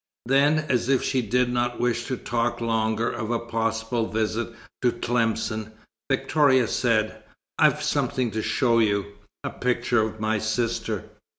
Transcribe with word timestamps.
Then, 0.25 0.65
as 0.67 0.89
if 0.89 1.03
she 1.03 1.21
did 1.21 1.53
not 1.53 1.79
wish 1.79 2.05
to 2.07 2.17
talk 2.17 2.59
longer 2.59 3.11
of 3.11 3.29
a 3.29 3.37
possible 3.37 4.07
visit 4.07 4.49
to 4.81 4.91
Tlemcen, 4.91 5.73
Victoria 6.09 6.67
said: 6.67 7.23
"I've 7.59 7.83
something 7.83 8.31
to 8.31 8.41
show 8.41 8.79
you: 8.79 9.05
a 9.43 9.51
picture 9.51 10.01
of 10.01 10.19
my 10.19 10.39
sister." 10.39 11.03